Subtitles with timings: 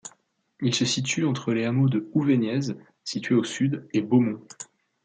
[0.61, 4.41] Il se situe entre les hameaux de Houvegnez situé au sud et Beaumont.